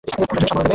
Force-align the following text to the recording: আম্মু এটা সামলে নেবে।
আম্মু 0.13 0.23
এটা 0.35 0.35
সামলে 0.35 0.51
নেবে। 0.63 0.69